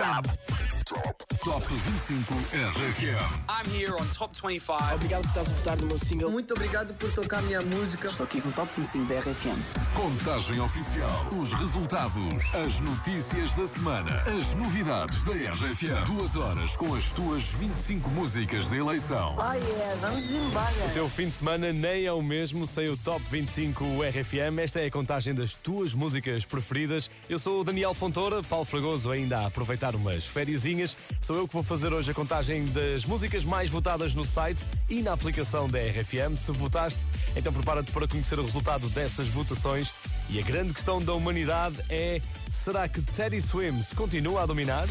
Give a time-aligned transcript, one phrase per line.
[0.00, 0.73] RFM.
[0.84, 3.16] Top 25 RFM.
[3.48, 4.94] I'm here on Top 25.
[4.94, 6.30] Obrigado por estás a votar no meu single.
[6.30, 8.08] Muito obrigado por tocar a minha música.
[8.08, 9.58] Estou aqui no Top 25 da RFM.
[9.94, 11.26] Contagem oficial.
[11.40, 12.54] Os resultados.
[12.54, 14.22] As notícias da semana.
[14.36, 16.04] As novidades da RFM.
[16.04, 19.36] Duas horas com as tuas 25 músicas de eleição.
[19.38, 20.86] Oh yeah, vamos embora.
[20.86, 24.58] O teu fim de semana nem é o mesmo sem o Top 25 RFM.
[24.62, 27.10] Esta é a contagem das tuas músicas preferidas.
[27.26, 30.26] Eu sou o Daniel Fontoura, Paulo Fragoso ainda a aproveitar umas
[30.74, 30.96] fériasinhas.
[31.20, 35.00] Sou eu que vou fazer hoje a contagem das músicas mais votadas no site e
[35.00, 36.36] na aplicação da RFM.
[36.36, 36.98] Se votaste,
[37.36, 39.92] então prepara-te para conhecer o resultado dessas votações.
[40.28, 42.20] E a grande questão da humanidade é:
[42.50, 44.86] será que Teddy Swims continua a dominar?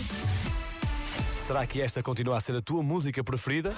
[1.35, 3.71] Será que esta continua a ser a tua música preferida?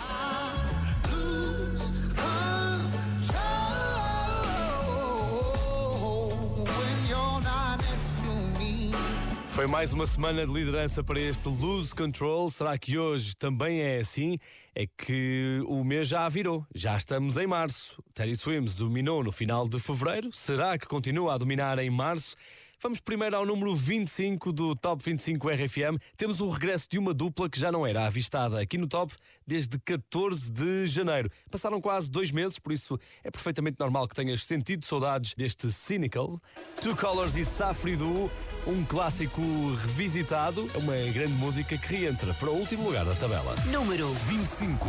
[9.55, 12.52] Foi mais uma semana de liderança para este Lose Control.
[12.52, 14.38] Será que hoje também é assim?
[14.76, 16.68] É que o mês já virou.
[16.76, 18.04] Já estamos em março.
[18.13, 20.30] Terry Swims dominou no final de fevereiro.
[20.34, 22.35] Será que continua a dominar em março?
[22.86, 26.00] Vamos primeiro ao número 25 do Top 25 RFM.
[26.16, 29.12] Temos o regresso de uma dupla que já não era avistada aqui no Top
[29.44, 31.27] desde 14 de janeiro.
[31.50, 36.40] Passaram quase dois meses, por isso é perfeitamente normal que tenhas sentido saudades deste Cynical.
[36.80, 38.30] Two Colors e Safri Duo,
[38.68, 39.42] um clássico
[39.82, 43.55] revisitado, é uma grande música que reentra para o último lugar da tabela.
[43.72, 44.88] Número 25.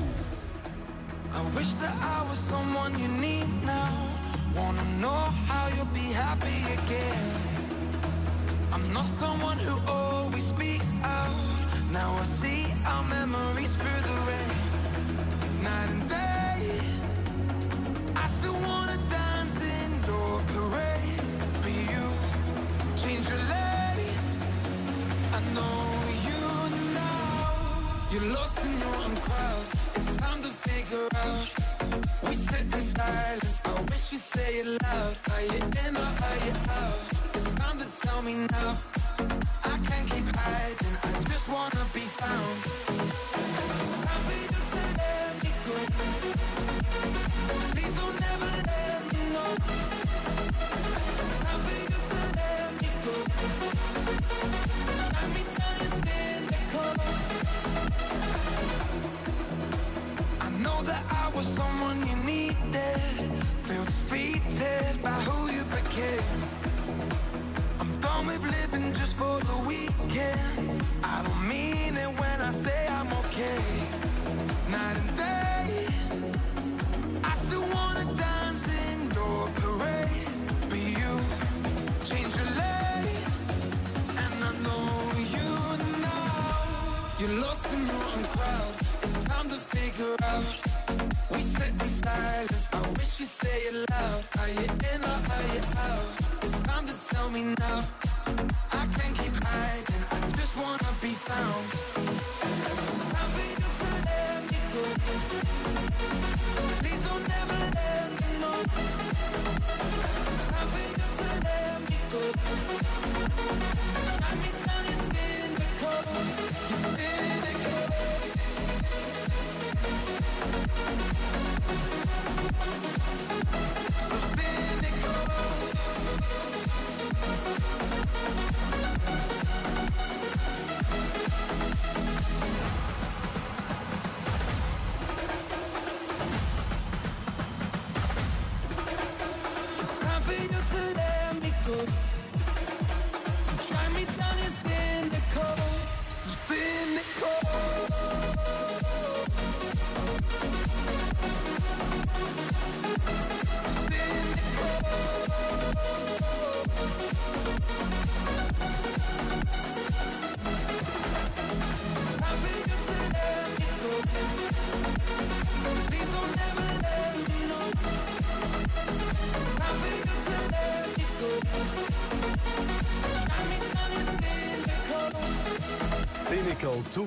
[1.33, 4.07] I wish that I was someone you need now.
[4.55, 7.56] Wanna know how you'll be happy again.
[8.73, 11.33] I'm not someone who always speaks out.
[11.93, 14.57] Now I see our memories through the rain.
[15.63, 16.81] Night and day.
[18.17, 21.31] I still wanna dance in your parade.
[21.63, 22.05] But you
[23.03, 24.21] change your lane.
[25.33, 25.81] I know
[26.29, 26.43] you
[26.95, 28.09] now.
[28.13, 29.67] You're lost in your own crowd.
[29.95, 31.49] It's time to figure out.
[32.25, 33.61] We sit in silence.
[33.65, 35.17] I wish you say it loud.
[35.35, 37.16] Are you in or are you out?
[37.75, 38.79] To tell me now.
[39.65, 40.97] I can't keep hiding.
[41.05, 42.59] I just wanna be found.
[43.81, 45.77] It's time for you to let me go.
[47.73, 49.53] Please don't ever let me know.
[51.21, 53.15] It's time for you to let me go.
[54.99, 57.01] Tie me down stand the cold.
[60.41, 63.01] I know that I was someone you needed.
[63.69, 66.56] Feel defeated by who you became.
[68.19, 70.83] I'm with living just for the weekend.
[71.05, 73.61] I don't mean it when I say I'm okay.
[74.71, 75.87] Night and day,
[77.23, 80.39] I still wanna dance in your parade.
[80.71, 81.13] But you
[82.09, 83.27] change your lane,
[84.25, 84.89] and I know
[85.37, 85.51] you
[86.01, 87.19] now.
[87.21, 88.75] You're lost in your own crowd.
[89.03, 90.45] It's time to figure out.
[91.33, 92.69] We sit in silence.
[92.73, 94.25] I wish you say it loud.
[94.41, 96.09] Are you in or are you out?
[96.43, 98.06] It's time to tell me now.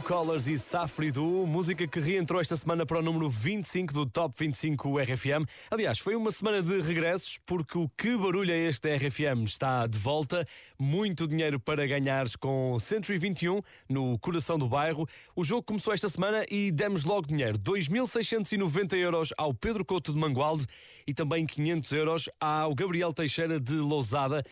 [0.10, 4.34] Colors e Safri Duo, música que reentrou esta semana para o número 25 do Top
[4.36, 5.46] 25 RFM.
[5.70, 10.00] Aliás, foi uma semana de regressos, porque o que barulho é este RFM está de
[10.00, 10.44] volta.
[10.80, 15.08] Muito dinheiro para ganhares com 121 no coração do bairro.
[15.36, 17.60] O jogo começou esta semana e demos logo dinheiro.
[17.60, 20.66] 2.690 euros ao Pedro Couto de Mangualde
[21.06, 24.44] e também 500 euros ao Gabriel Teixeira de Lousada.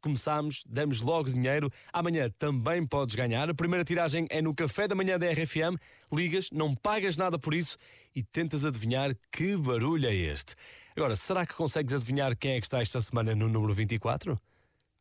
[0.00, 1.70] Começámos, damos logo dinheiro.
[1.92, 3.48] Amanhã também podes ganhar.
[3.48, 5.76] A primeira tiragem é no café da manhã da RFM.
[6.12, 7.76] Ligas, não pagas nada por isso
[8.14, 10.54] e tentas adivinhar que barulho é este.
[10.96, 14.40] Agora, será que consegues adivinhar quem é que está esta semana no número 24?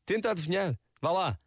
[0.06, 0.78] Tenta adivinhar.
[1.02, 1.40] Vá lá.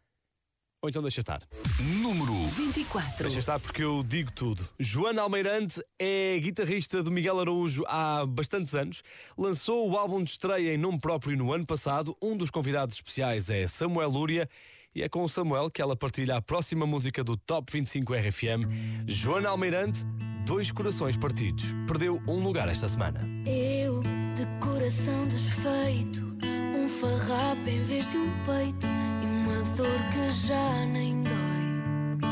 [0.83, 1.41] Ou então deixa estar.
[1.79, 3.23] Número 24.
[3.23, 4.67] Deixa estar porque eu digo tudo.
[4.77, 9.01] Joana Almeirante é guitarrista do Miguel Araújo há bastantes anos.
[9.37, 12.17] Lançou o álbum de estreia em nome próprio no ano passado.
[12.21, 14.49] Um dos convidados especiais é Samuel Lúria.
[14.93, 18.67] E é com o Samuel que ela partilha a próxima música do Top 25 RFM.
[19.07, 20.03] Joana Almeirante,
[20.45, 21.63] dois corações partidos.
[21.87, 23.21] Perdeu um lugar esta semana.
[23.47, 24.01] Eu,
[24.35, 26.35] de coração desfeito,
[26.75, 28.85] um farrapo em vez de um peito
[29.23, 29.32] e
[29.75, 32.23] dor que já nem dói.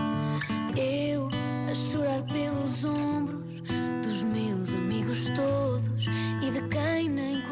[0.78, 1.28] Eu,
[1.70, 3.62] a chorar pelos ombros
[4.04, 6.06] dos meus amigos todos
[6.42, 7.51] e de quem nem conheço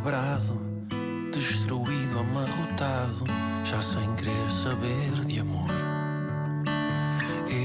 [0.00, 0.58] quebrado,
[1.30, 3.24] destruído, amarrotado,
[3.64, 5.68] já sem querer saber de amor.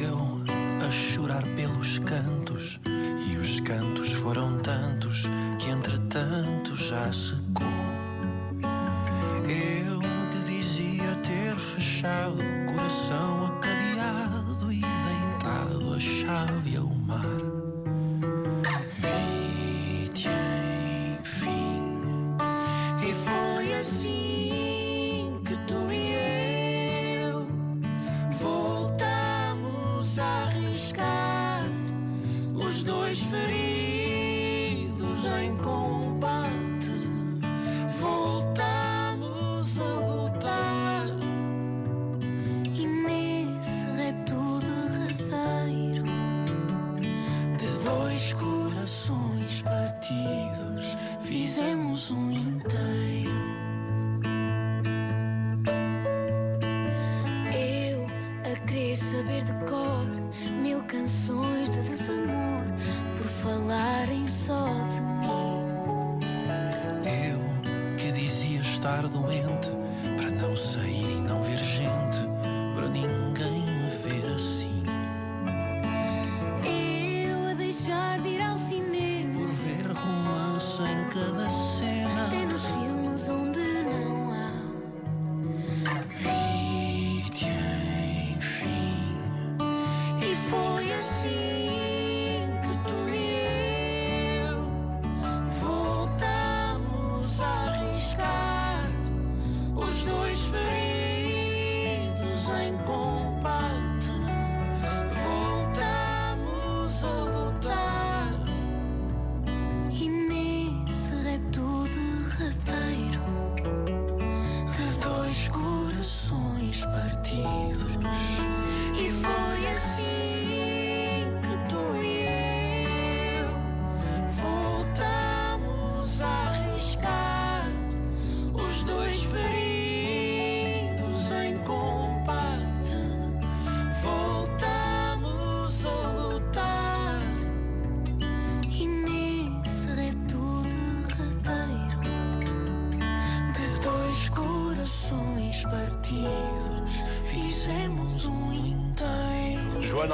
[0.03, 0.34] Eu,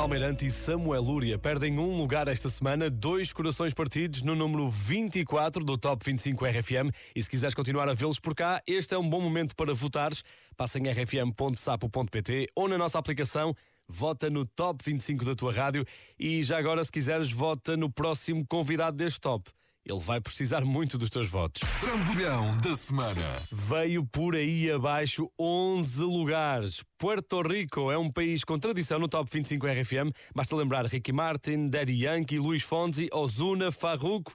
[0.01, 5.63] Almeirante e Samuel Lúria perdem um lugar esta semana, dois corações partidos no número 24
[5.63, 6.91] do Top 25 RFM.
[7.15, 10.23] E se quiseres continuar a vê-los por cá, este é um bom momento para votares.
[10.57, 13.53] Passa em rfm.sapo.pt ou na nossa aplicação.
[13.87, 15.85] Vota no Top 25 da tua rádio
[16.17, 19.51] e já agora, se quiseres, vota no próximo convidado deste top.
[19.83, 21.63] Ele vai precisar muito dos teus votos.
[21.79, 23.21] Trambolhão da semana.
[23.51, 26.83] Veio por aí abaixo 11 lugares.
[26.99, 30.13] Puerto Rico é um país com tradição no Top 25 RFM.
[30.35, 34.33] Basta lembrar Ricky Martin, Daddy Yankee, Luís Fonsi, Ozuna, Farruko.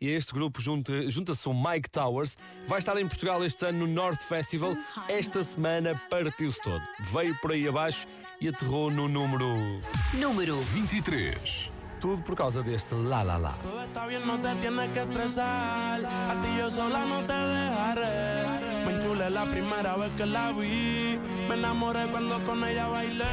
[0.00, 2.36] E este grupo junta- junta-se o Mike Towers.
[2.68, 4.76] Vai estar em Portugal este ano no North Festival.
[5.08, 6.82] Esta semana partiu-se todo.
[7.12, 8.06] Veio por aí abaixo
[8.40, 9.48] e aterrou no número...
[10.14, 11.72] Número 23.
[12.00, 13.52] Tudo por causa deste La La La.
[13.62, 16.04] Todo está bien, no te tienes que estresar.
[16.04, 18.84] A ti yo sola no te dejaré.
[18.84, 21.18] Me enchulé la primera vez que la vi.
[21.48, 23.24] Me enamoré cuando con ella bailé.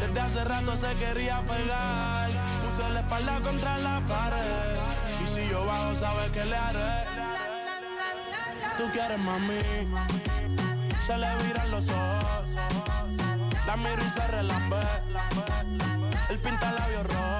[0.00, 2.30] Desde hace rato se quería pegar.
[2.62, 4.76] Puse la espalda contra la pared.
[5.22, 7.04] Y si yo bajo, sabes que le haré.
[8.78, 9.60] Tú quieres mami,
[11.06, 12.48] se le viran los ojos.
[13.66, 14.80] La miro y se relambe.
[16.30, 17.39] El pinta labios rojo.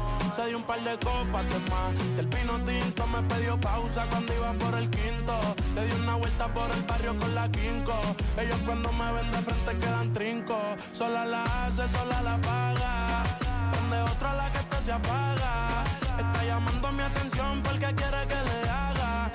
[0.35, 2.15] Se dio un par de copas de más.
[2.15, 5.37] Del vino tinto me pidió pausa cuando iba por el quinto.
[5.75, 7.99] Le di una vuelta por el barrio con la quinco.
[8.37, 10.57] Ellos cuando me ven de frente quedan trinco.
[10.93, 13.23] Sola la hace, sola la paga.
[13.71, 15.83] Prende otra la que esto se apaga.
[16.17, 19.31] Está llamando mi atención porque quiere que le haga.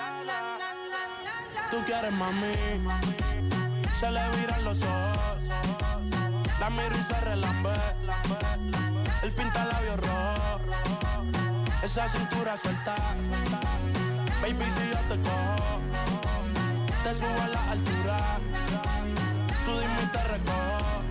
[1.71, 2.55] Tú quieres mami,
[4.01, 5.43] se le viran los ojos.
[6.59, 7.77] La miro y se relambe.
[9.27, 10.61] El pinta labios rojo.
[11.83, 12.95] Esa cintura suelta.
[14.41, 15.81] Baby, si yo te cojo,
[17.03, 18.19] te subo a la altura.
[19.65, 21.03] Tú dime y te recojo.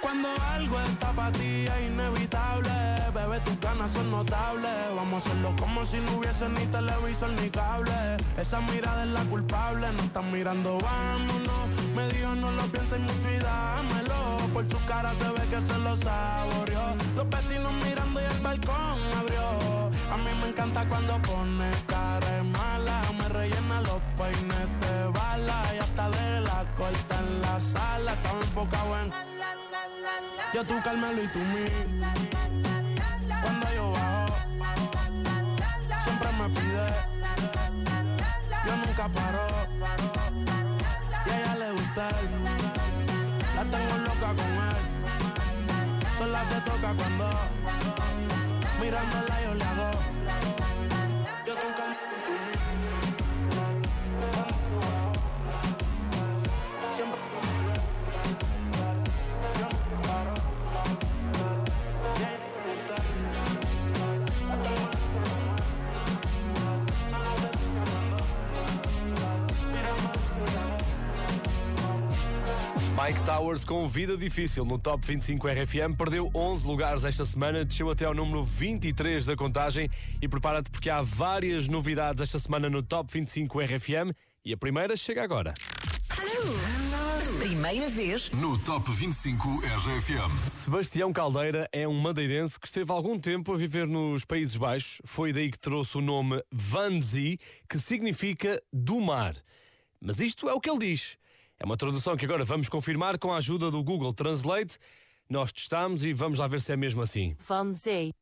[0.00, 2.70] Cuando algo está para ti es inevitable,
[3.12, 4.94] bebé, tus ganas son notables.
[4.94, 8.16] Vamos a hacerlo como si no hubiese ni televisor ni cable.
[8.36, 11.68] Esa mirada es la culpable, no están mirando, vámonos.
[11.96, 14.11] Me dijo no lo pienses mucho y dámelo.
[14.52, 16.94] Por su cara se ve que se lo saboreó.
[17.16, 19.90] Los vecinos mirando y el balcón abrió.
[20.12, 23.02] A mí me encanta cuando pone cara mala.
[23.18, 25.62] Me rellena los peines de bala.
[25.74, 28.12] Y hasta de la corta en la sala.
[28.12, 29.12] Estaba enfocado en
[30.54, 31.66] yo tú Carmelo y tú mí.
[33.42, 34.36] Cuando yo bajo,
[36.04, 36.88] siempre me pide.
[38.66, 39.46] Yo nunca paro.
[41.24, 42.41] Y a ella le gusta él.
[44.34, 44.82] Con él.
[46.16, 47.30] Sola se toca cuando
[48.80, 49.91] mirándola yo le hago.
[73.04, 77.90] Mike Towers com vida difícil no Top 25 RFM, perdeu 11 lugares esta semana, desceu
[77.90, 79.90] até ao número 23 da contagem
[80.20, 84.96] e prepara-te porque há várias novidades esta semana no Top 25 RFM e a primeira
[84.96, 85.52] chega agora.
[87.40, 90.48] Primeira vez No Top 25 RFM.
[90.48, 95.02] Sebastião Caldeira é um madeirense que esteve algum tempo a viver nos Países Baixos.
[95.04, 99.34] Foi daí que trouxe o nome Vanzi, que significa do mar.
[100.00, 101.20] Mas isto é o que ele diz.
[101.62, 104.78] É uma tradução que agora vamos confirmar com a ajuda do Google Translate.
[105.30, 107.36] Nós testamos e vamos lá ver se é mesmo assim.
[107.38, 108.12] Van zee.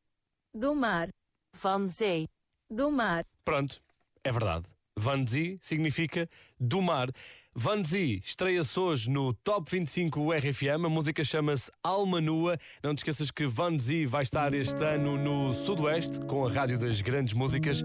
[0.54, 1.08] Do mar.
[1.54, 2.28] Van zee.
[2.70, 3.24] Do mar.
[3.42, 3.80] Pronto,
[4.22, 4.66] é verdade.
[4.94, 6.28] Vanzi significa
[6.58, 7.08] do mar.
[7.54, 10.84] Vanzi estreia-se hoje no Top 25 RFM.
[10.84, 12.58] A música chama-se Alma Nua.
[12.82, 17.00] Não te esqueças que Vanzi vai estar este ano no Sudoeste com a Rádio das
[17.00, 17.82] Grandes Músicas.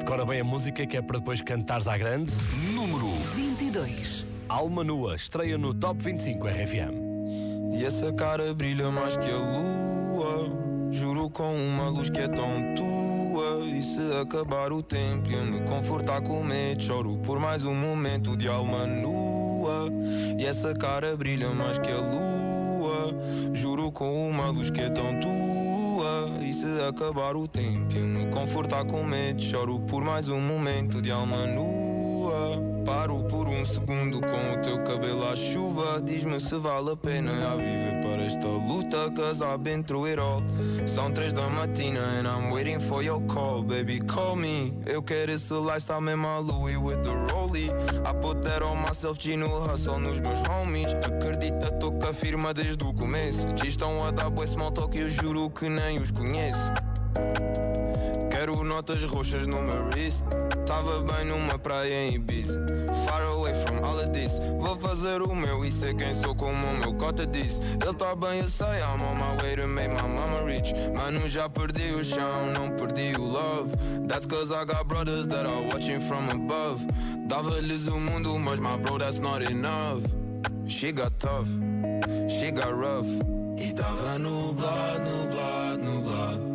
[0.00, 2.32] Decora bem a música que é para depois cantares à grande.
[2.74, 4.35] Número 22.
[4.48, 6.94] Alma Nua estreia no Top 25 RFM.
[7.72, 10.88] E essa cara brilha mais que a lua.
[10.92, 13.66] Juro com uma luz que é tão tua.
[13.66, 17.74] E se acabar o tempo e eu me confortar com medo, choro por mais um
[17.74, 19.90] momento de alma nua.
[20.38, 23.16] E essa cara brilha mais que a lua.
[23.52, 26.40] Juro com uma luz que é tão tua.
[26.40, 30.40] E se acabar o tempo e eu me confortar com medo, choro por mais um
[30.40, 32.05] momento de alma nua.
[32.84, 36.00] Paro por um segundo com o teu cabelo à chuva.
[36.00, 39.10] Diz-me se vale a pena a viver para esta luta.
[39.10, 40.42] Cause I've been it all.
[40.86, 43.62] São três da matina and I'm waiting for your call.
[43.62, 44.72] Baby, call me.
[44.86, 47.70] Eu quero esse lifestyle mesmo a Louis with the rollie.
[48.04, 50.94] I put that on myself, G no hustle nos meus homies.
[51.04, 53.52] Acredita, tô com a firma desde o começo.
[53.54, 56.72] Diz estão a dar bué small talk e eu juro que nem os conheço.
[58.86, 60.22] Notas roxas no meu wrist.
[60.64, 62.64] Tava bem numa praia em Ibiza.
[63.04, 64.30] Far away from all of this.
[64.60, 67.60] Vou fazer o meu e ser quem sou como o meu cota disse.
[67.82, 68.78] Ele tá bem, eu sei.
[68.78, 70.72] I'm on my way to make my mama rich.
[70.96, 73.74] Mano, já perdi o chão, não perdi o love.
[74.06, 76.86] That's cause I got brothers that are watching from above.
[77.26, 80.04] Dava-lhes o mundo, mas my bro, that's not enough.
[80.68, 81.48] She got tough,
[82.28, 83.08] she got rough.
[83.58, 86.45] E tava nublado, nublado, nublado.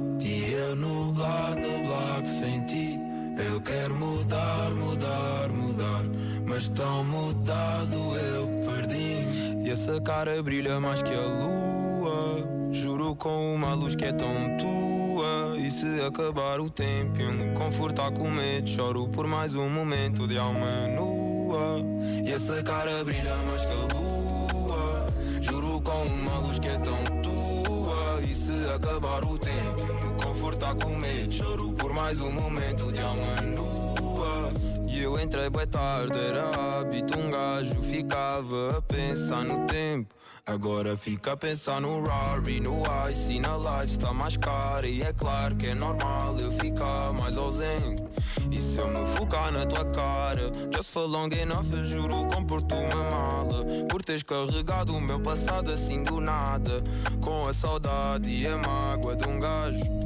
[0.71, 2.97] Dia nublado, nublado sem ti.
[3.37, 6.01] Eu quero mudar, mudar, mudar.
[6.45, 9.65] Mas tão mudado eu perdi.
[9.65, 12.71] E essa cara brilha mais que a lua.
[12.71, 15.57] Juro com uma luz que é tão tua.
[15.57, 18.69] E se acabar o tempo, eu me confortar com medo.
[18.69, 21.81] Choro por mais um momento de alma nua.
[22.25, 25.05] E essa cara brilha mais que a lua.
[25.41, 28.21] Juro com uma luz que é tão tua.
[28.21, 30.00] E se acabar o tempo,
[30.41, 31.31] me confortar com medo.
[31.31, 34.51] Choro por mais um momento de alma nua.
[34.88, 37.17] E eu entrei bem tarde, era hábito.
[37.17, 40.15] Um gajo ficava a pensar no tempo.
[40.43, 42.81] Agora fica a pensar no Rari, no
[43.12, 47.13] Ice e na Light está mais caro E é claro que é normal eu ficar
[47.13, 48.03] mais ausente
[48.50, 52.75] E se eu me focar na tua cara Just for long enough eu juro comporto
[52.75, 56.81] uma mala Por teres carregado o meu passado assim do nada
[57.24, 60.00] Com a saudade e a mágoa de um gajo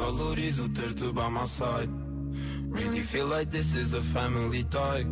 [0.00, 1.90] Valorizo ter-te by my side
[2.68, 5.06] Really feel like this is a family tie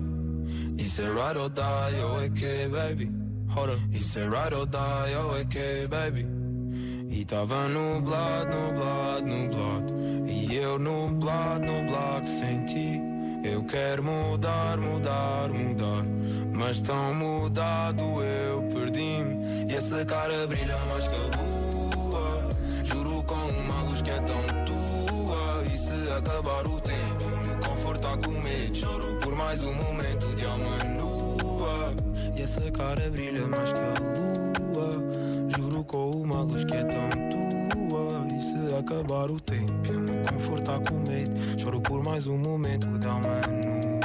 [0.79, 3.19] Is it right or die, oh okay baby
[3.51, 3.81] Hold up.
[3.91, 6.27] Isso é ride or die, oh ok, baby.
[7.11, 9.95] E tava nublado, nublado, nublado.
[10.29, 13.01] E eu nublado, nublado sem ti.
[13.43, 16.05] Eu quero mudar, mudar, mudar.
[16.53, 19.71] Mas tão mudado eu perdi-me.
[19.71, 22.49] E essa cara brilha mais que a lua.
[22.85, 23.78] Juro com uma
[26.19, 28.75] acabar o tempo, me confortar com medo.
[28.75, 31.95] Choro por mais um momento de alma nua.
[32.37, 35.49] E essa cara brilha mais que a lua.
[35.57, 37.48] Juro com uma luz que é tão tua.
[38.79, 41.61] Acabar o tempo, eu me confortar com medo.
[41.61, 43.41] Choro por mais um momento de alma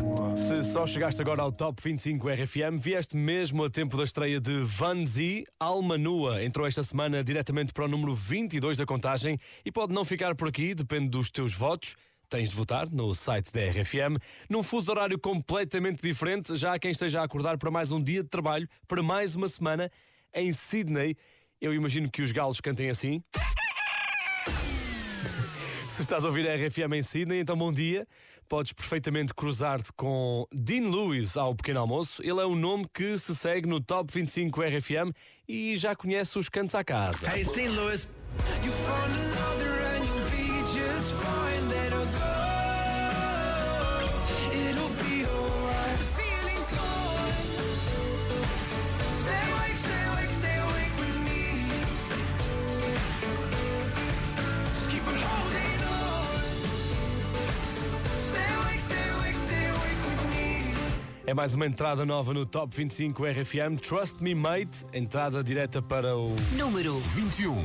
[0.01, 0.35] nua.
[0.35, 4.61] Se só chegaste agora ao Top 25 RFM, vieste mesmo a tempo da estreia de
[4.61, 6.43] Van Z, Alma Nua.
[6.43, 10.47] Entrou esta semana diretamente para o número 22 da contagem e pode não ficar por
[10.47, 11.95] aqui, depende dos teus votos.
[12.27, 14.17] Tens de votar no site da RFM,
[14.49, 18.23] num fuso horário completamente diferente, já há quem esteja a acordar para mais um dia
[18.23, 19.91] de trabalho, para mais uma semana
[20.33, 21.15] em Sydney.
[21.61, 23.21] Eu imagino que os galos cantem assim.
[25.89, 28.07] Se estás a ouvir a RFM em Sydney, então bom dia.
[28.49, 32.21] Podes perfeitamente cruzar-te com Dean Lewis ao pequeno almoço.
[32.21, 35.11] Ele é um nome que se segue no Top 25 RFM
[35.47, 37.31] e já conhece os cantos à casa.
[37.31, 38.07] Hey, it's Dean Lewis.
[61.33, 63.75] É mais uma entrada nova no Top 25 RFM.
[63.81, 67.55] Trust Me Mate, entrada direta para o Número 21.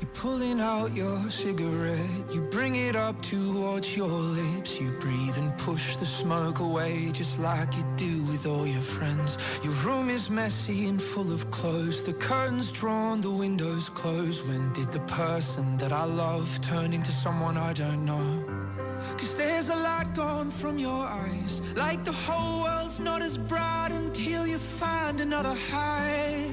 [0.00, 4.78] You're pulling out your cigarette, you bring it up towards your lips.
[4.78, 9.38] You breathe and push the smoke away, just like you do with all your friends.
[9.64, 14.46] Your room is messy and full of clothes, the curtains drawn, the windows closed.
[14.46, 18.77] When did the person that I love turn into someone I don't know?
[19.16, 23.90] Cause there's a light gone from your eyes, like the whole world's not as bright
[23.92, 26.46] until you find another high.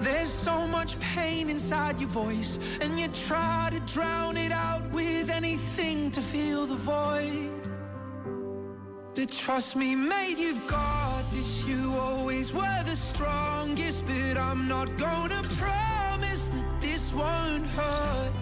[0.00, 5.30] There's so much pain inside your voice, and you try to drown it out with
[5.30, 7.50] anything to fill the void.
[9.14, 11.64] But trust me, mate, you've got this.
[11.68, 18.32] You always were the strongest, but I'm not gonna promise that this won't hurt.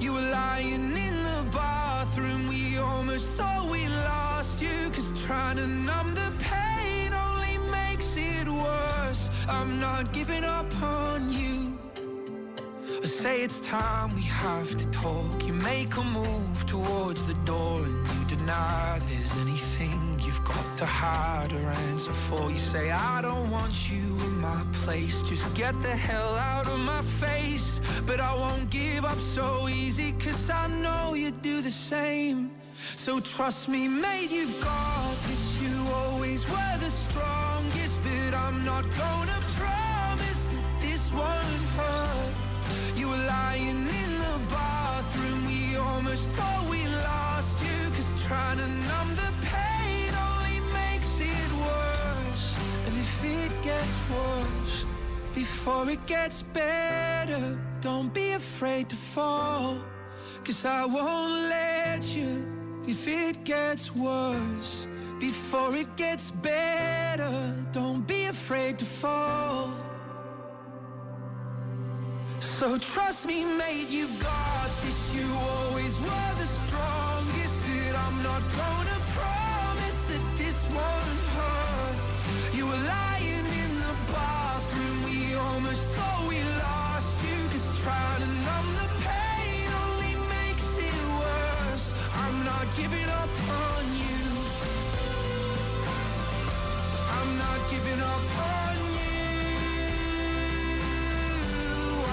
[0.00, 5.66] You were lying in the bathroom, we almost thought we lost you, cause trying to
[5.66, 9.30] numb the pain only makes it worse.
[9.48, 11.78] I'm not giving up on you.
[13.02, 15.46] I say it's time we have to talk.
[15.46, 20.86] You make a move towards the door and you deny there's anything you've got to
[20.86, 22.50] hide or answer for.
[22.50, 25.22] You say, I don't want you in my place.
[25.22, 27.80] Just get the hell out of my face.
[28.06, 32.50] But I won't give up so easy, cause I know you do the same.
[32.96, 35.60] So trust me, mate, you've got this.
[35.62, 42.34] You always were the strongest, but I'm not gonna promise that this won't hurt.
[42.96, 47.90] You were lying in the bathroom, we almost thought we lost you.
[47.96, 49.47] Cause trying to numb the pain
[53.48, 54.84] it gets worse,
[55.34, 59.76] before it gets better, don't be afraid to fall.
[60.44, 62.32] Cause I won't let you
[62.86, 64.88] if it gets worse.
[65.20, 69.72] Before it gets better, don't be afraid to fall.
[72.38, 75.14] So trust me, mate, you've got this.
[75.14, 81.27] You always were the strongest, but I'm not gonna promise that this won't
[87.88, 91.94] the pain only makes it worse.
[92.22, 94.24] I'm not giving up on you.
[97.16, 99.22] I'm not giving up on you.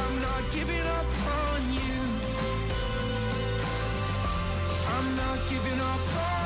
[0.01, 1.11] I'm not giving up
[1.43, 2.01] on you.
[4.95, 6.44] I'm not giving up on you.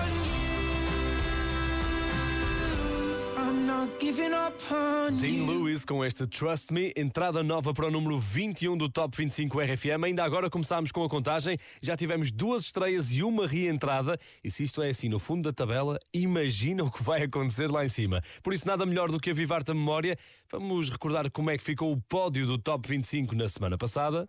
[5.11, 5.45] Dean.
[5.45, 10.05] Lewis com este Trust Me, entrada nova para o número 21 do Top 25 RFM.
[10.05, 14.17] Ainda agora começámos com a contagem, já tivemos duas estreias e uma reentrada.
[14.43, 17.85] E se isto é assim no fundo da tabela, imagina o que vai acontecer lá
[17.85, 18.23] em cima.
[18.41, 20.17] Por isso, nada melhor do que avivar-te a memória.
[20.51, 24.27] Vamos recordar como é que ficou o pódio do Top 25 na semana passada.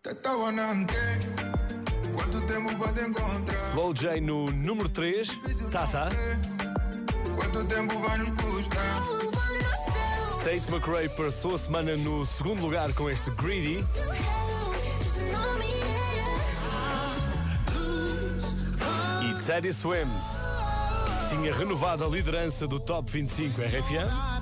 [3.71, 5.29] Slow J no número 3,
[5.73, 6.09] Tata.
[7.37, 9.03] Quanto tempo vai nos custar?
[10.43, 13.85] Tate McRae passou a semana no segundo lugar com este Greedy.
[19.23, 20.41] E Teddy Swims
[21.29, 24.41] tinha renovado a liderança do Top 25 RFM.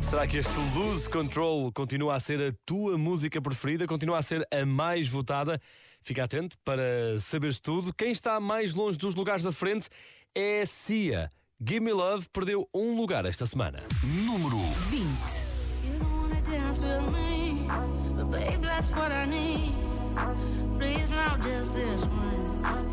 [0.00, 3.86] Será que este Lose Control continua a ser a tua música preferida?
[3.86, 5.60] Continua a ser a mais votada?
[6.04, 7.94] Fica atento para saberes tudo.
[7.94, 9.88] Quem está mais longe dos lugares da frente
[10.34, 11.32] é a Cia.
[11.58, 13.82] Give Me Love perdeu um lugar esta semana.
[14.02, 14.58] Número
[14.90, 15.02] 20.
[15.82, 17.58] You don't wanna dance with me,
[18.14, 19.72] but babe, that's what I need.
[20.78, 22.84] Please now just this once.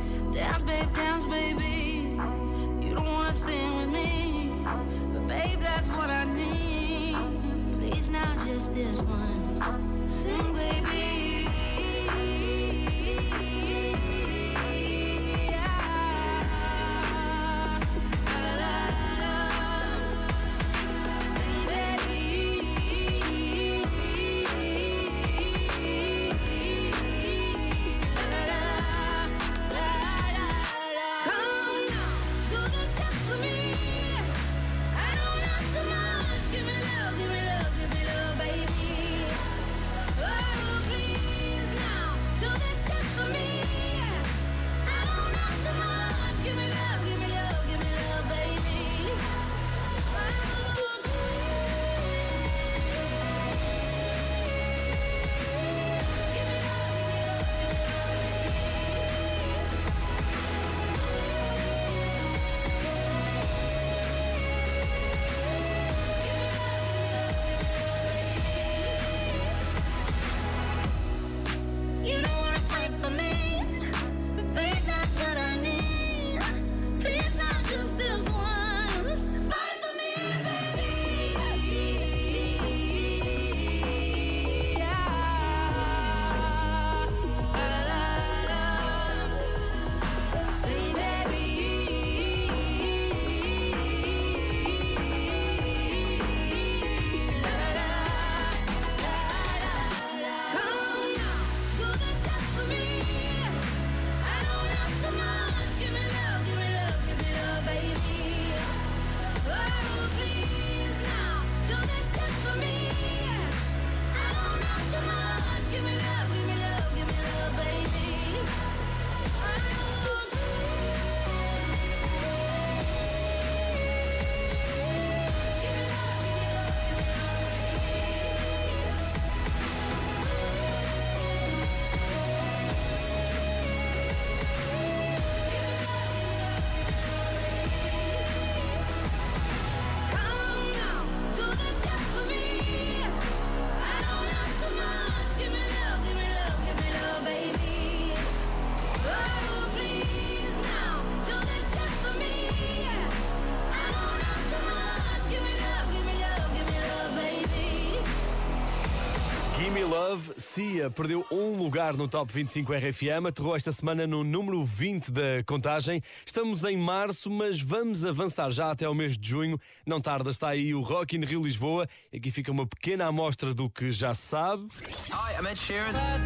[160.62, 165.44] Cia perdeu um lugar no Top 25 RFM, aterrou esta semana no número 20 da
[165.44, 166.04] contagem.
[166.24, 169.60] Estamos em março, mas vamos avançar já até ao mês de junho.
[169.84, 171.88] Não tarda, está aí o Rock in Rio Lisboa.
[172.16, 174.68] Aqui fica uma pequena amostra do que já se sabe.
[175.10, 176.22] Hi, I'm Ed Sheeran.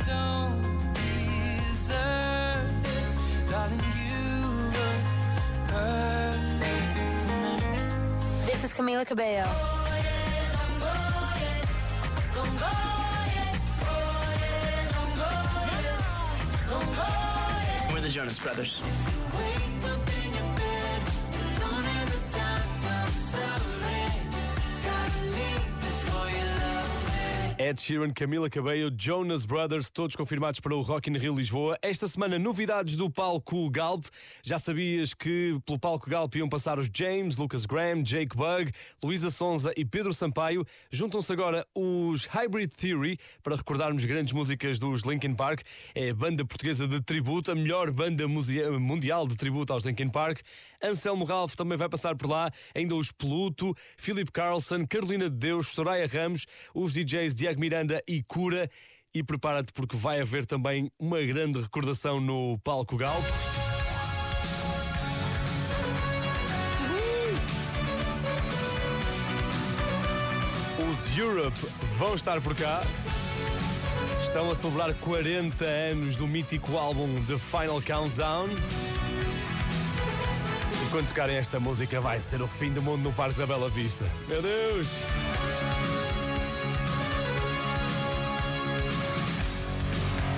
[8.46, 9.76] This is Camila Cabello.
[17.94, 18.82] We're the Jonas Brothers.
[27.66, 31.76] Ed Sheeran, Camila Cabello, Jonas Brothers, todos confirmados para o Rock in Rio Lisboa.
[31.82, 34.06] Esta semana, novidades do palco Galp.
[34.44, 38.72] Já sabias que pelo palco Galp iam passar os James, Lucas Graham, Jake Bug,
[39.04, 40.64] Luísa Sonza e Pedro Sampaio.
[40.92, 45.64] Juntam-se agora os Hybrid Theory para recordarmos grandes músicas dos Linkin Park.
[45.96, 50.44] É a banda portuguesa de tributo, a melhor banda mundial de tributo aos Linkin Park.
[50.86, 55.68] Anselmo Ralph também vai passar por lá, ainda os Pluto, Philip Carlson, Carolina de Deus,
[55.68, 58.70] Soraya Ramos, os DJs de Tiago Miranda e Cura.
[59.14, 63.24] E prepara-te porque vai haver também uma grande recordação no palco Galp.
[70.92, 71.58] Os Europe
[71.98, 72.84] vão estar por cá.
[74.22, 78.50] Estão a celebrar 40 anos do mítico álbum The Final Countdown.
[80.92, 84.06] Quando tocarem esta música, vai ser o fim do mundo no Parque da Bela Vista.
[84.28, 84.88] Meu Deus!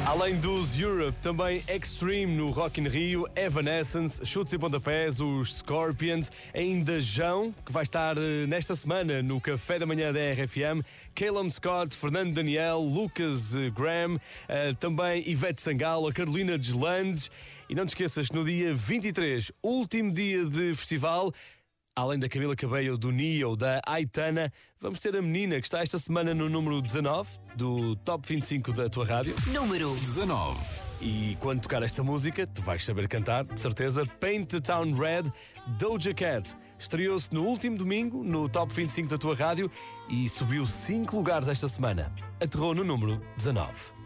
[0.07, 6.31] Além dos Europe, também Extreme no Rock in Rio, Evanescence, Chutes e Pontapés, os Scorpions,
[6.53, 10.81] ainda Jão, que vai estar eh, nesta semana no Café da Manhã da RFM,
[11.13, 17.29] Calum Scott, Fernando Daniel, Lucas eh, Graham, eh, também Ivete Sangalo, Carolina Deslandes.
[17.69, 21.33] E não te esqueças que no dia 23, último dia de festival,
[21.97, 25.97] Além da Camila Cabello, do Nio, da Aitana, vamos ter a menina que está esta
[25.97, 29.33] semana no número 19 do Top 25 da tua rádio.
[29.47, 30.83] Número 19.
[31.01, 34.05] E quando tocar esta música, tu vais saber cantar, de certeza.
[34.19, 35.23] Paint the Town Red,
[35.79, 36.55] Doja Cat.
[36.77, 39.71] Estreou-se no último domingo no Top 25 da tua rádio
[40.07, 42.13] e subiu 5 lugares esta semana.
[42.39, 43.96] Aterrou no número 19.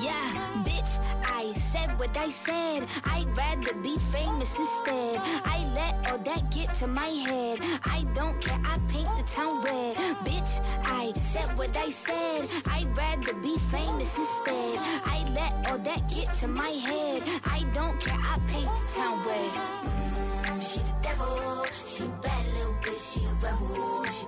[0.00, 2.86] Yeah, bitch, I said what I said.
[3.04, 5.20] I'd rather be famous instead.
[5.44, 7.58] I let all that get to my head.
[7.84, 9.96] I don't care, I paint the town red.
[10.24, 12.48] Bitch, I said what I said.
[12.66, 14.78] I'd rather be famous instead.
[15.06, 17.22] I let all that get to my head.
[17.44, 19.50] I don't care, I paint the town red.
[19.84, 24.04] Mm, she the devil, she a bad little bitch, she a rebel.
[24.04, 24.26] She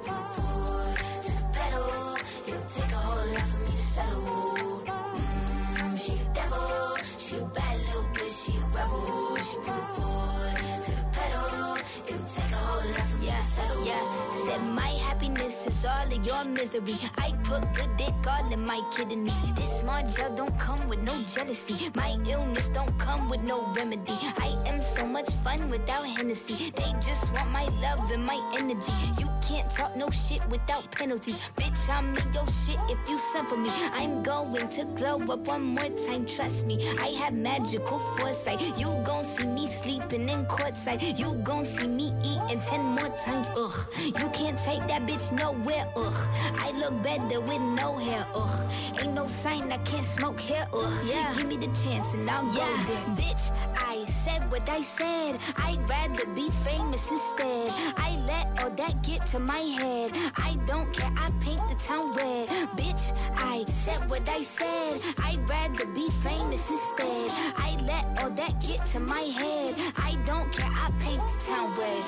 [15.84, 16.98] all of your misery.
[17.18, 19.40] I put good dick all in my kidneys.
[19.54, 21.90] This small gel don't come with no jealousy.
[21.96, 24.18] My illness don't come with no remedy.
[24.38, 26.72] I am so much fun without Hennessy.
[26.76, 28.92] They just want my love and my energy.
[29.18, 31.38] You can't talk no shit without penalties.
[31.56, 33.70] Bitch, I'm in your shit if you send for me.
[33.92, 36.78] I'm going to glow up one more time, trust me.
[36.98, 38.60] I have magical foresight.
[38.78, 41.18] You gon' see me sleeping in courtside.
[41.18, 43.86] You gon' see me eating ten more times, ugh.
[44.04, 46.28] You can't take that bitch nowhere, ugh.
[46.59, 48.72] I look better with no hair, ugh.
[49.00, 50.92] Ain't no sign I can't smoke here, ugh.
[51.04, 51.35] Yeah.
[51.35, 52.66] Give me the chance and I'll yeah.
[52.87, 53.07] go there.
[53.16, 55.38] Bitch, I said what I said.
[55.57, 57.72] I'd rather be famous instead.
[57.96, 60.12] I let all that get to my head.
[60.37, 62.48] I don't care, I paint the town red.
[62.76, 65.00] Bitch, I said what I said.
[65.22, 67.31] I'd rather be famous instead.
[67.57, 69.74] I let all that get to my head.
[69.96, 72.04] I don't care, I paint the town red.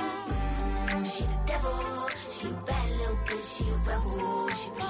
[0.90, 2.79] Mm, she the devil, she bad
[3.30, 4.89] little bitch, she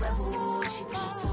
[0.00, 0.62] rebel.
[0.62, 1.23] She put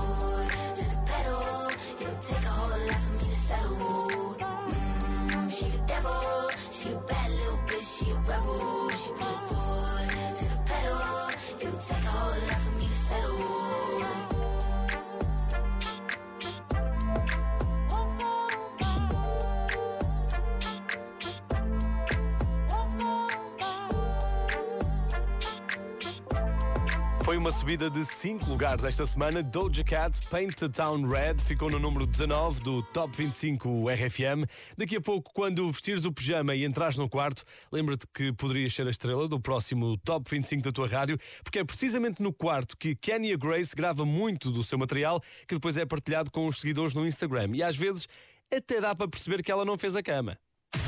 [27.51, 29.43] uma subida de 5 lugares esta semana.
[29.43, 34.45] Doja Cat, Paint the Town Red, ficou no número 19 do Top 25 RFM.
[34.77, 38.87] Daqui a pouco, quando vestires o pijama e entrares no quarto, lembra-te que poderias ser
[38.87, 42.95] a estrela do próximo Top 25 da tua rádio, porque é precisamente no quarto que
[42.95, 47.05] Kenya Grace grava muito do seu material, que depois é partilhado com os seguidores no
[47.05, 47.49] Instagram.
[47.53, 48.07] E às vezes
[48.53, 50.37] até dá para perceber que ela não fez a cama.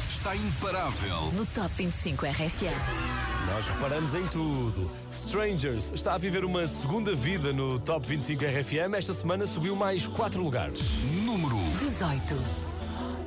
[0.09, 1.31] Está imparável.
[1.33, 3.22] No Top 25 RFM.
[3.51, 4.89] Nós reparamos em tudo.
[5.11, 8.95] Strangers está a viver uma segunda vida no Top 25 RFM.
[8.95, 10.81] Esta semana subiu mais 4 lugares.
[11.25, 12.35] Número 18.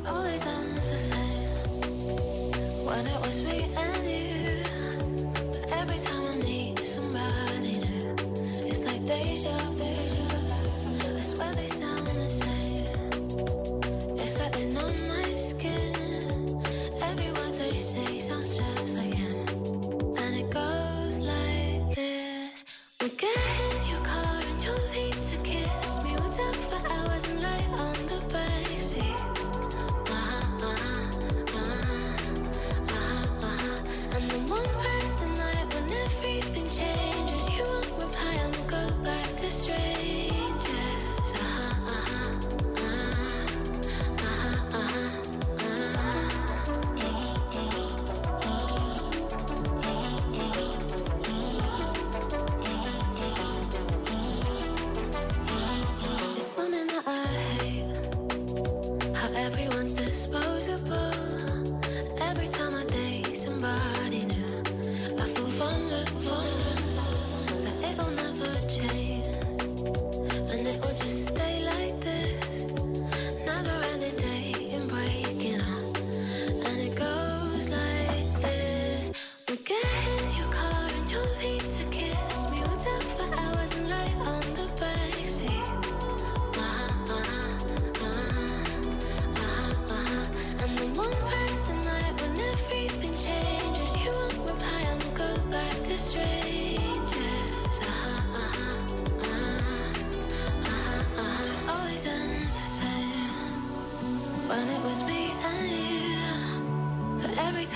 [0.06, 1.46] Always ends the same
[2.84, 4.62] when it was me and you.
[5.62, 8.14] But every time I meet somebody new,
[8.66, 9.84] it's like deja vu.
[11.16, 11.95] I swear they sound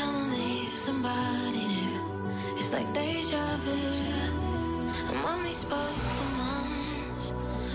[0.02, 2.00] I meet somebody new,
[2.58, 3.78] it's like deja vu.
[5.10, 7.30] And when we spoke for months,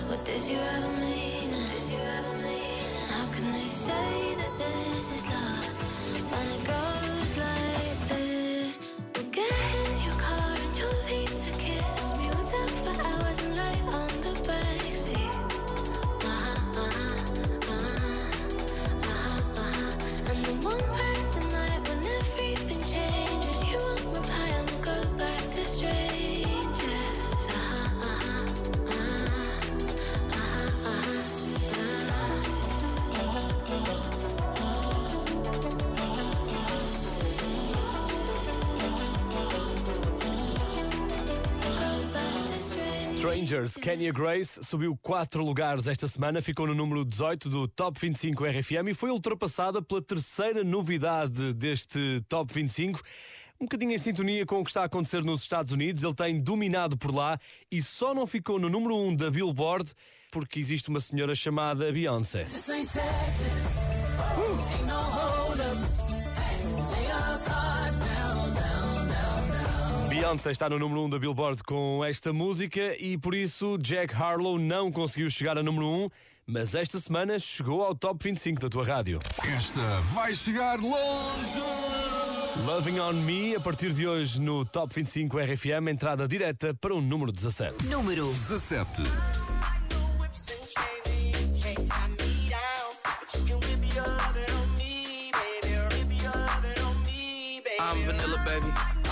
[0.08, 1.50] what did you ever mean?
[1.50, 2.90] Did you ever mean?
[3.10, 5.72] How can they say that this is love
[6.32, 6.95] when it goes
[43.56, 48.44] Strangers, Kenya Grace subiu 4 lugares esta semana, ficou no número 18 do Top 25
[48.44, 53.00] RFM e foi ultrapassada pela terceira novidade deste Top 25.
[53.58, 56.40] Um bocadinho em sintonia com o que está a acontecer nos Estados Unidos, ele tem
[56.40, 57.38] dominado por lá
[57.70, 59.90] e só não ficou no número 1 da Billboard
[60.30, 62.46] porque existe uma senhora chamada Beyoncé.
[70.26, 74.58] Beyoncé está no número 1 da Billboard com esta música e por isso Jack Harlow
[74.58, 76.08] não conseguiu chegar a número 1,
[76.44, 79.20] mas esta semana chegou ao top 25 da tua rádio.
[79.56, 79.80] Esta
[80.12, 81.60] vai chegar longe.
[82.66, 87.00] Loving on Me, a partir de hoje no Top 25 RFM, entrada direta para o
[87.00, 87.86] número 17.
[87.86, 89.02] Número 17.
[97.78, 98.95] I'm vanilla, baby.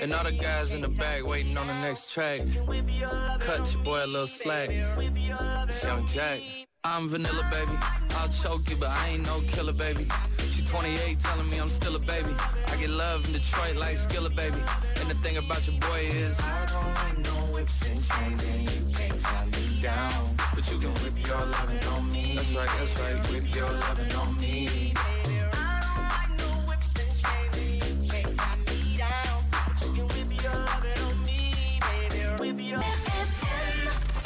[0.00, 2.38] and all the guys in the back waiting on the next track.
[3.40, 4.68] Cut your boy a little slack.
[4.70, 6.40] It's Young Jack.
[6.82, 7.78] I'm vanilla, baby.
[8.16, 10.06] I'll choke you, but I ain't no killer, baby.
[10.50, 12.34] She 28, telling me I'm still a baby.
[12.66, 14.62] I get love in Detroit like Skilla, baby.
[15.00, 18.62] And the thing about your boy is I don't like no whips and chains, and
[18.62, 20.36] you can't tie me down.
[20.54, 22.34] But you can whip your lovin' on me.
[22.36, 23.30] That's right, that's right.
[23.32, 24.94] Whip your lovin' on me.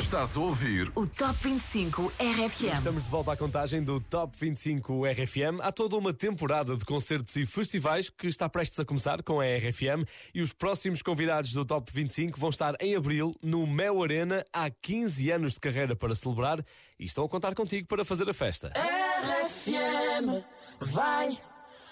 [0.08, 2.78] Estás a ouvir o Top 25 RFM.
[2.78, 5.60] Estamos de volta à contagem do Top 25 RFM.
[5.60, 9.44] Há toda uma temporada de concertos e festivais que está prestes a começar com a
[9.44, 14.42] RFM e os próximos convidados do Top 25 vão estar em abril no Mel Arena.
[14.50, 16.64] Há 15 anos de carreira para celebrar
[16.98, 18.72] e estão a contar contigo para fazer a festa.
[18.74, 20.42] RFM,
[20.80, 21.38] vai,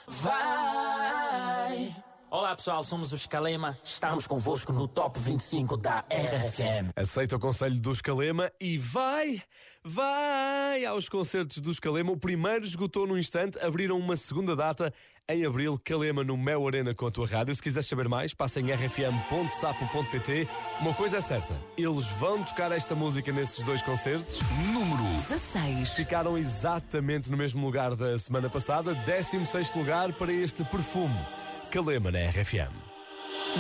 [0.09, 2.06] vai.
[2.29, 6.91] Olá pessoal, somos os Calema, estamos convosco no Top 25 da RFM.
[6.97, 9.41] Aceita o conselho dos Calema e vai,
[9.85, 12.11] vai aos concertos dos Calema.
[12.11, 14.93] O primeiro esgotou no instante, abriram uma segunda data
[15.29, 17.55] em abril, Calema no Mel Arena com a tua rádio.
[17.55, 20.49] Se quiseres saber mais, passa em rfm.sapo.pt.
[20.81, 24.41] Uma coisa é certa, eles vão tocar esta música nesses dois concertos.
[24.73, 25.95] Número 16.
[25.95, 31.46] Ficaram exatamente no mesmo lugar da semana passada, 16 lugar para este perfume.
[31.77, 32.73] Calema na RFM.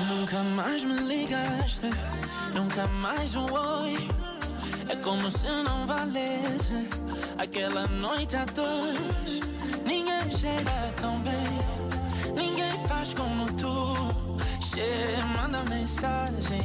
[0.08, 1.90] Nunca mais me ligaste,
[2.54, 4.08] nunca mais um oi.
[4.88, 6.88] É como se não valesse
[7.36, 9.40] aquela noite a dois.
[9.84, 13.94] Ninguém chega tão bem, ninguém faz como tu.
[14.64, 16.64] Che, manda mensagem,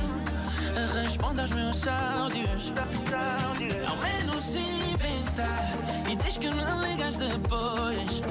[1.03, 2.73] responde aos meus áudios.
[3.87, 5.75] Ao menos inventar
[6.09, 8.21] e diz que não ligas depois.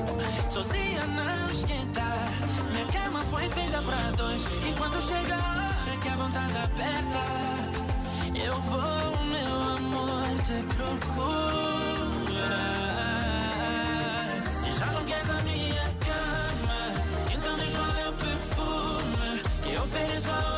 [0.49, 2.29] Sozinha não esquentar.
[2.73, 4.43] Minha cama foi feita para dois.
[4.67, 7.25] E quando chega a hora que a vontade aperta,
[8.35, 11.11] eu vou, meu amor, te procurar.
[14.53, 16.93] Se já não queres a minha cama,
[17.33, 20.50] então deixa o perfume que eu ofereço a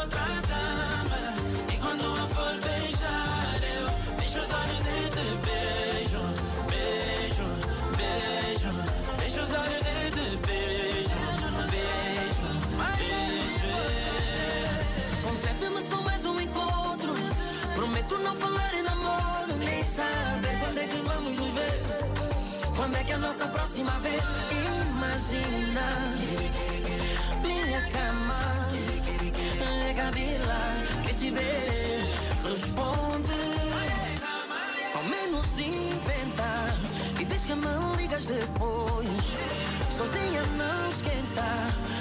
[23.12, 24.22] que a nossa próxima vez?
[24.80, 25.86] Imagina
[27.42, 28.40] minha cama,
[29.94, 30.62] cabila
[31.04, 31.98] que te vê.
[32.48, 33.38] Responde,
[34.94, 36.52] ao menos inventa
[37.20, 39.24] e diz que me ligas depois.
[39.90, 41.44] Sozinha não esquenta.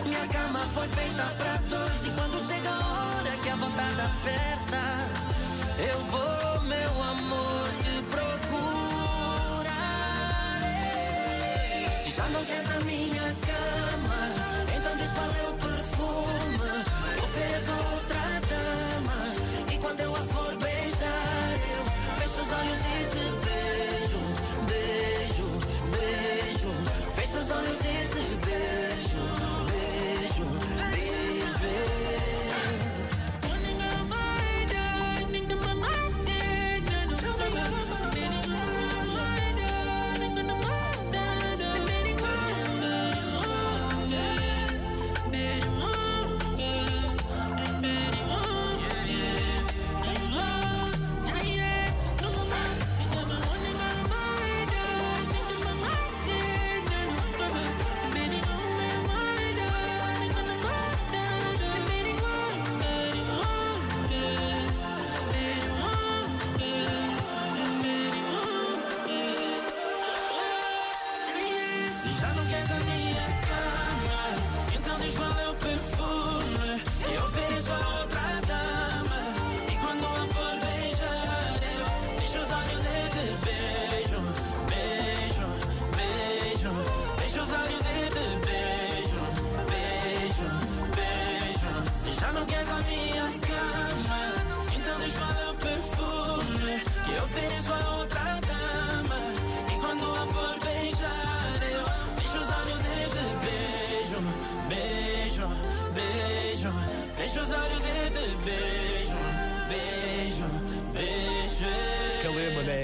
[0.05, 2.05] Minha cama foi feita para dois.
[2.05, 4.81] E quando chega a hora que a vontade aperta,
[5.77, 6.50] eu vou,
[12.21, 14.21] já não queres a minha cama,
[14.75, 16.41] então diz qual é o perfume
[17.23, 19.19] ofereço a outra dama.
[19.73, 21.83] E quando eu a for beijar, eu
[22.19, 24.21] fecho os olhos e te beijo,
[24.69, 25.47] beijo,
[25.91, 26.71] beijo.
[27.15, 28.40] Fecho os olhos e te beijo,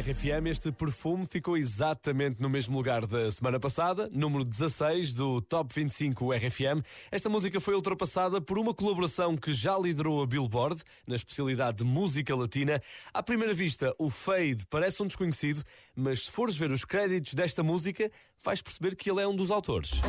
[0.08, 5.70] RFM, este perfume ficou exatamente no mesmo lugar da semana passada, número 16 do Top
[5.76, 6.82] 25 RFM.
[7.12, 11.84] Esta música foi ultrapassada por uma colaboração que já liderou a Billboard, na especialidade de
[11.84, 12.82] música latina.
[13.14, 15.62] À primeira vista, o Fade parece um desconhecido,
[15.94, 18.10] mas se fores ver os créditos desta música,
[18.42, 20.00] vais perceber que ele é um dos autores.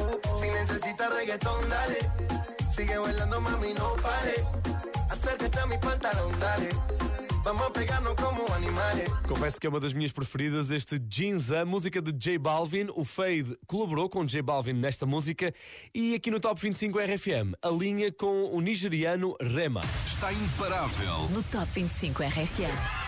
[6.38, 7.07] Dale.
[7.42, 9.08] Vamos pegarnos como animales.
[9.26, 12.88] Confesso que é uma das minhas preferidas, este Jeans, a música de J Balvin.
[12.94, 15.54] O Fade colaborou com J Balvin nesta música
[15.94, 19.80] e aqui no Top 25 RFM, a linha com o nigeriano Rema.
[20.06, 21.28] Está imparável.
[21.30, 23.07] No Top 25 RFM.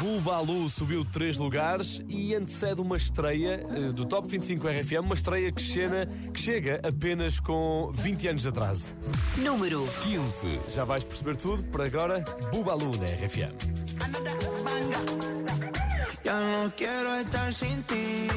[0.00, 5.52] Bubalu subiu três lugares e antecede uma estreia eh, do Top 25 RFM, uma estreia
[5.52, 8.94] que, chena, que chega apenas com 20 anos de atraso.
[9.38, 10.60] Número 15.
[10.70, 13.52] Já vais perceber tudo, por agora, Bubalu na RFM.
[16.24, 18.28] Ya no quiero estar sin ti.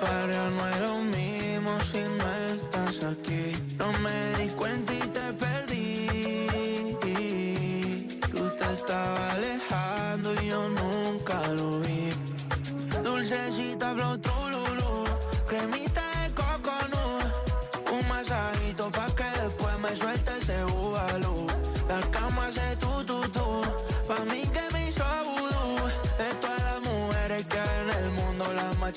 [0.00, 3.52] Para no es lo mismo si no estás aquí.
[3.78, 4.33] No me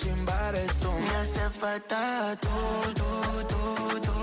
[0.06, 0.91] mundo, la más chimba eres tú.
[0.91, 2.48] Me hace falta tú,
[2.93, 3.04] tú,
[3.48, 4.14] tú, tú, tú.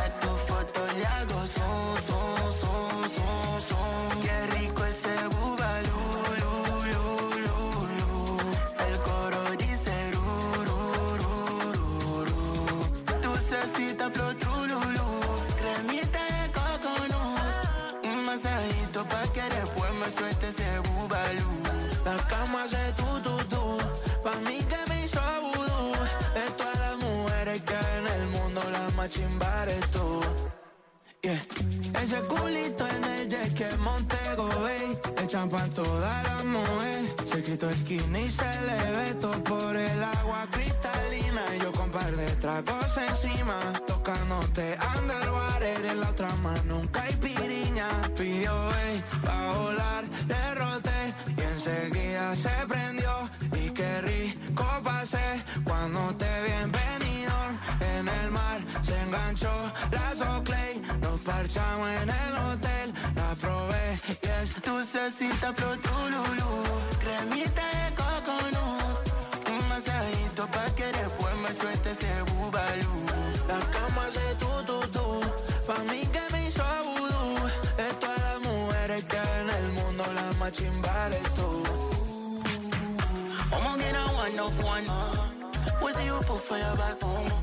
[0.00, 4.22] A tu foto le hago son, son, son, son, son.
[4.22, 5.61] Qué rico ese bubalú,
[29.02, 30.22] más chimba eres tú.
[31.22, 31.40] Yeah.
[32.02, 37.70] Ese culito en el jet que Montego Bay Echan pa' todas las mujeres Se quitó
[37.70, 41.42] esquina y se le ve todo por el agua cristalina.
[41.56, 43.58] Y yo con par de tragos encima.
[43.86, 46.62] Tocándote underwater En la otra mano.
[46.66, 48.54] Nunca hay piriña Pidió
[49.24, 51.00] pa' volar, le roté
[51.38, 53.30] Y enseguida se prendió.
[53.62, 56.61] Y qué rico pasé Cuando te vi
[59.32, 64.00] enganchó la Soclay Nos parchamos en el hotel La probé.
[64.22, 66.64] Y es dulcecita flow trululú
[67.00, 69.08] Cremita de coconut
[69.48, 73.06] Un masajito pa' que después me suelte ese bubalú.
[73.48, 75.20] La cama hace tu tu tu
[75.66, 77.48] Pa' mí que me hizo vudú.
[77.76, 81.64] De todas las mujeres que en el mundo La más chimba eres tú.
[83.52, 84.86] I'ma get a one of one.
[85.80, 87.41] What see you put for your back home?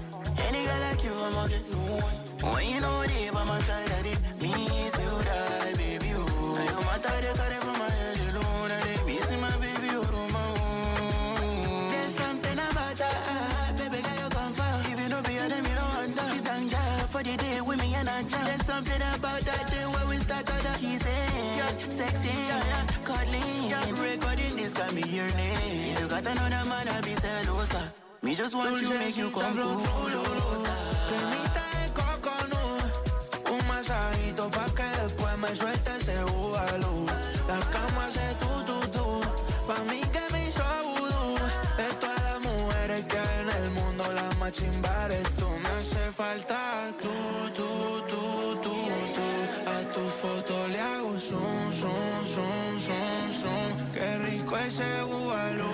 [0.70, 2.18] Girl like you, I'ma get no one.
[2.54, 6.10] When you know they by my side, I did miss you, die, baby.
[6.14, 8.72] Oh, you matter they cut it from my head alone.
[8.78, 11.92] I did miss my baby, you do my own.
[11.94, 14.72] There's something about that, baby girl you come for.
[14.94, 16.30] If you don't be a them, you don't want that.
[16.36, 18.46] You thank God for the day with me and I jam.
[18.46, 22.38] There's something about that day where we start to the Kissing, Yeah, sexy,
[23.10, 23.98] cuddling.
[23.98, 25.98] Recording this got me your name.
[26.00, 28.09] You got another man, I be celosa.
[28.22, 29.90] Me just want you, make you come closer.
[31.08, 32.84] Cremita de coconut
[33.50, 37.06] Un masajito pa' que después me suelte ese bubalú
[37.48, 39.22] La cama hace tu, tu, tu
[39.68, 41.40] Pa' mí que me hizo vudú.
[41.78, 45.48] De todas las mujeres que hay en el mundo La más chimba eres tú.
[45.64, 47.16] Me hace falta tú,
[47.56, 47.70] tú,
[48.10, 48.76] tú, tú,
[49.16, 49.28] tú
[49.72, 53.92] A tu foto le hago zoom, zoom, zoom, zoom, zoom.
[53.94, 55.72] Qué rico ese bubalú,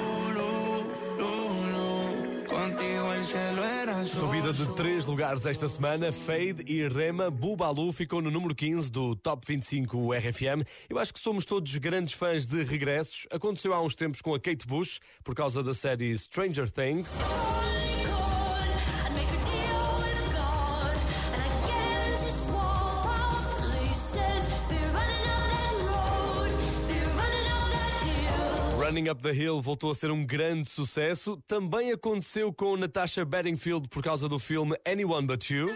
[4.05, 7.29] Subida de três lugares esta semana, Fade e Rema.
[7.29, 10.65] Bubalu ficou no número 15 do Top 25 RFM.
[10.89, 13.27] Eu acho que somos todos grandes fãs de regressos.
[13.31, 17.17] Aconteceu há uns tempos com a Kate Bush, por causa da série Stranger Things.
[28.95, 31.37] Running Up the Hill voltou a ser um grande sucesso.
[31.45, 35.67] Também aconteceu com Natasha Bedingfield por causa do filme Anyone But You.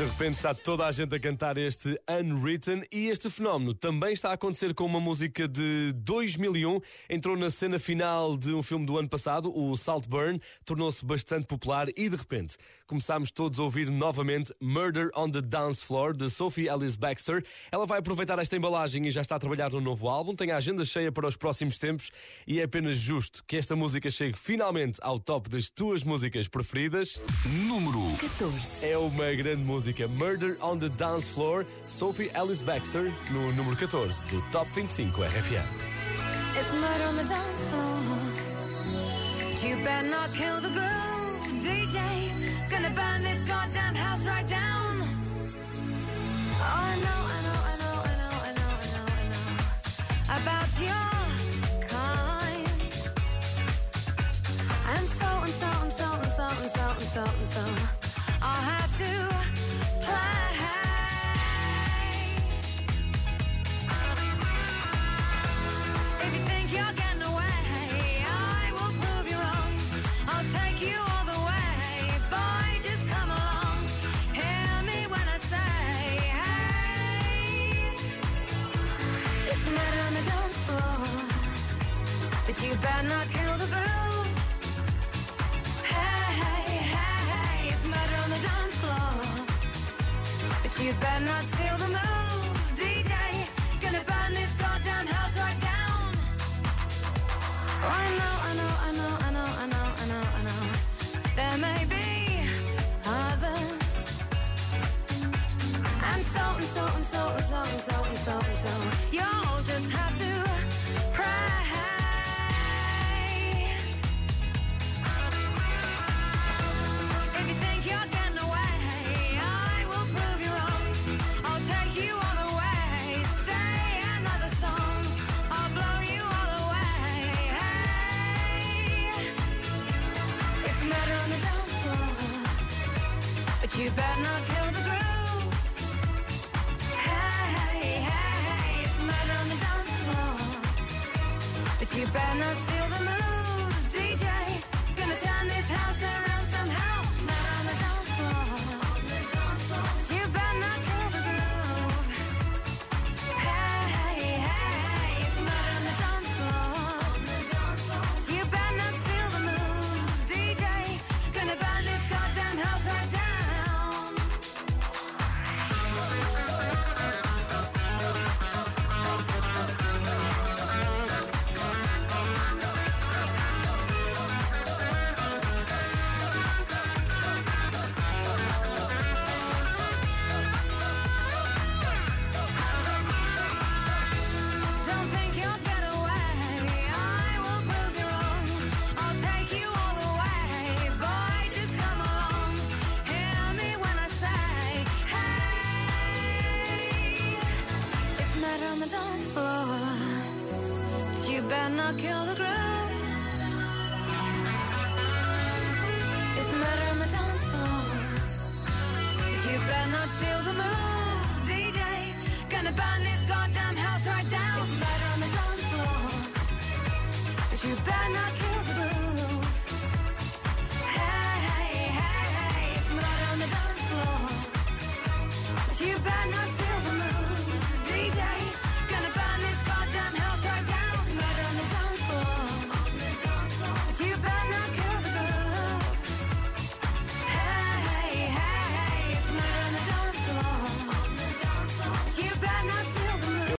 [0.00, 4.30] De repente está toda a gente a cantar este Unwritten e este fenómeno também está
[4.30, 6.80] a acontecer com uma música de 2001.
[7.10, 11.88] Entrou na cena final de um filme do ano passado, o Saltburn, tornou-se bastante popular
[11.94, 16.70] e de repente começámos todos a ouvir novamente Murder on the Dance Floor de Sophie
[16.70, 17.44] Alice Baxter.
[17.70, 20.56] Ela vai aproveitar esta embalagem e já está a trabalhar no novo álbum, tem a
[20.56, 22.10] agenda cheia para os próximos tempos
[22.46, 27.20] e é apenas justo que esta música chegue finalmente ao top das tuas músicas preferidas.
[27.66, 28.86] Número 14.
[28.86, 33.52] É uma grande música música é Murder on the Dance Floor, Sophie Alice Baxter, no
[33.52, 35.64] número 14 do Top 25 RFM.
[36.58, 37.90] It's murder on the dance floor.
[39.68, 41.98] You better not kill the groove, DJ.
[42.70, 43.49] Gonna burn this Girl.